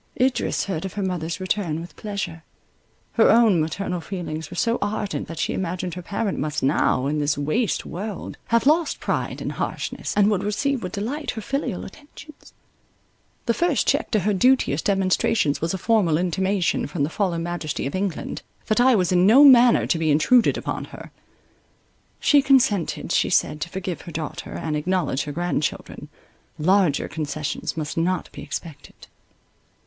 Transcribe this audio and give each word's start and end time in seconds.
Idris 0.19 0.65
heard 0.65 0.83
of 0.83 0.93
her 0.93 1.03
mother's 1.03 1.39
return 1.39 1.79
with 1.79 1.95
pleasure. 1.95 2.43
Her 3.11 3.29
own 3.29 3.61
maternal 3.61 4.01
feelings 4.01 4.49
were 4.49 4.55
so 4.57 4.79
ardent, 4.81 5.27
that 5.27 5.37
she 5.37 5.53
imagined 5.53 5.93
her 5.93 6.01
parent 6.01 6.39
must 6.39 6.63
now, 6.63 7.05
in 7.05 7.19
this 7.19 7.37
waste 7.37 7.85
world, 7.85 8.35
have 8.45 8.65
lost 8.65 8.99
pride 8.99 9.43
and 9.43 9.51
harshness, 9.51 10.17
and 10.17 10.31
would 10.31 10.41
receive 10.43 10.81
with 10.81 10.93
delight 10.93 11.29
her 11.29 11.41
filial 11.43 11.85
attentions. 11.85 12.51
The 13.45 13.53
first 13.53 13.85
check 13.85 14.09
to 14.09 14.21
her 14.21 14.33
duteous 14.33 14.81
demonstrations 14.81 15.61
was 15.61 15.71
a 15.71 15.77
formal 15.77 16.17
intimation 16.17 16.87
from 16.87 17.03
the 17.03 17.09
fallen 17.11 17.43
majesty 17.43 17.85
of 17.85 17.93
England, 17.93 18.41
that 18.65 18.81
I 18.81 18.95
was 18.95 19.11
in 19.11 19.27
no 19.27 19.43
manner 19.45 19.85
to 19.85 19.99
be 19.99 20.09
intruded 20.09 20.57
upon 20.57 20.85
her. 20.85 21.11
She 22.19 22.41
consented, 22.41 23.11
she 23.11 23.29
said, 23.29 23.61
to 23.61 23.69
forgive 23.69 24.01
her 24.01 24.11
daughter, 24.11 24.53
and 24.53 24.75
acknowledge 24.75 25.25
her 25.25 25.31
grandchildren; 25.31 26.09
larger 26.57 27.07
concessions 27.07 27.77
must 27.77 27.97
not 27.97 28.31
be 28.31 28.41
expected. 28.41 28.95